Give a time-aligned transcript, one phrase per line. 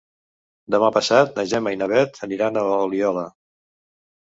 [0.75, 3.31] Demà passat na Gemma i na Bet aniran a Oliola.